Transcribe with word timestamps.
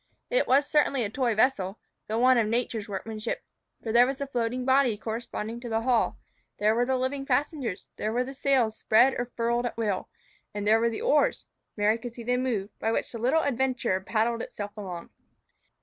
It 0.31 0.47
was 0.47 0.65
certainly 0.67 1.03
a 1.03 1.11
toy 1.11 1.35
vessel, 1.35 1.77
though 2.07 2.17
one 2.17 2.39
of 2.39 2.47
nature's 2.47 2.89
workmanship; 2.89 3.43
for 3.83 3.91
there 3.91 4.07
was 4.07 4.15
the 4.17 4.25
floating 4.25 4.65
body 4.65 4.97
corresponding 4.97 5.59
to 5.59 5.69
the 5.69 5.81
hull, 5.81 6.17
there 6.57 6.83
the 6.87 6.97
living 6.97 7.23
passenger, 7.23 7.75
there 7.97 8.23
the 8.23 8.33
sails 8.33 8.75
spread 8.79 9.13
or 9.13 9.31
furled 9.37 9.67
at 9.67 9.77
will, 9.77 10.09
and 10.55 10.67
there 10.67 10.89
the 10.89 11.01
oars 11.01 11.45
(Mary 11.77 11.99
could 11.99 12.15
see 12.15 12.23
them 12.23 12.41
move) 12.41 12.71
by 12.79 12.91
which 12.91 13.11
the 13.11 13.19
little 13.19 13.43
adventurer 13.43 14.01
paddled 14.01 14.41
itself 14.41 14.75
along. 14.75 15.11